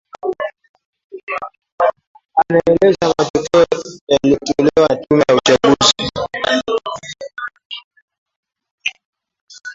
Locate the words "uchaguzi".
5.35-6.11